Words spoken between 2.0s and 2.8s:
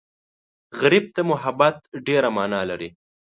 ډېره مانا